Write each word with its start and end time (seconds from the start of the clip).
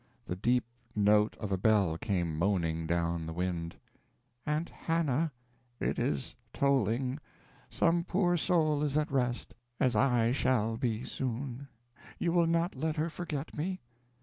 The 0.25 0.35
deep 0.35 0.65
note 0.95 1.35
of 1.39 1.51
a 1.51 1.59
bell 1.59 1.95
came 1.95 2.35
moaning 2.39 2.87
down 2.87 3.27
the 3.27 3.33
wind. 3.33 3.75
"Aunt 4.47 4.69
Hannah, 4.71 5.31
it 5.79 5.99
is 5.99 6.33
tolling. 6.53 7.19
Some 7.69 8.03
poor 8.03 8.35
soul 8.35 8.81
is 8.81 8.97
at 8.97 9.11
rest. 9.11 9.53
As 9.79 9.95
I 9.95 10.31
shall 10.31 10.75
be 10.75 11.03
soon. 11.03 11.67
You 12.17 12.31
will 12.31 12.47
not 12.47 12.73
let 12.75 12.95
her 12.95 13.11
forget 13.11 13.55
me?" 13.55 13.79